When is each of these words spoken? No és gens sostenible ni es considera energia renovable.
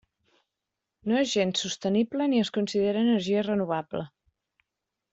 No 1.11 1.19
és 1.25 1.33
gens 1.35 1.61
sostenible 1.65 2.29
ni 2.33 2.41
es 2.47 2.53
considera 2.59 3.07
energia 3.09 3.47
renovable. 3.53 4.07